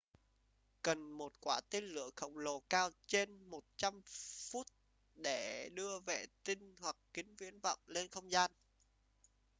[0.81, 4.01] cần một quả tên lửa khổng lồ cao trên 100
[4.51, 4.63] foot
[5.15, 8.51] để đưa vệ tinh hoặc kính viễn vọng lên không gian